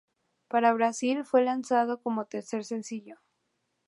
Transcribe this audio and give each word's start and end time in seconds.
Para 0.47 0.73
Brasil 0.73 1.23
fue 1.25 1.43
lanzado 1.43 2.01
como 2.01 2.25
tercer 2.25 2.65
sencillo. 2.65 3.17